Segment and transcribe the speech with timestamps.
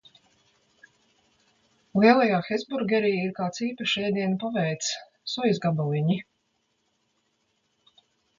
[2.03, 4.91] Lielajā Hesburgerī ir kāds īpašs ēdiena paveids-
[5.35, 6.19] sojas gabaliņi.